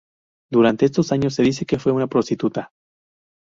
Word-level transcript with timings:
Durante 0.51 0.85
estos 0.87 1.11
años, 1.11 1.35
se 1.35 1.43
dice 1.43 1.67
que 1.67 1.77
fue 1.77 1.93
prostituta. 2.09 2.71